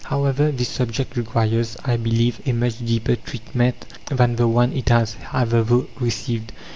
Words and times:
However, 0.05 0.51
this 0.51 0.69
subject 0.69 1.15
requires, 1.15 1.77
I 1.85 1.95
believe, 1.97 2.41
a 2.47 2.53
much 2.53 2.83
deeper 2.83 3.15
treatment 3.15 3.85
than 4.09 4.35
the 4.35 4.47
one 4.47 4.73
it 4.73 4.89
has 4.89 5.13
hitherto 5.13 5.89
received. 5.99 6.53